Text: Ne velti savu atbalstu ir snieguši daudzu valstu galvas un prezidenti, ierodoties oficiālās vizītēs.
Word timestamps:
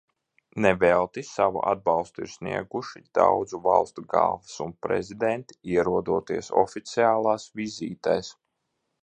Ne 0.65 0.69
velti 0.83 1.21
savu 1.27 1.61
atbalstu 1.71 2.23
ir 2.27 2.31
snieguši 2.35 3.01
daudzu 3.19 3.59
valstu 3.67 4.05
galvas 4.15 4.57
un 4.67 4.73
prezidenti, 4.87 5.59
ierodoties 5.75 6.51
oficiālās 6.65 7.47
vizītēs. 7.63 8.35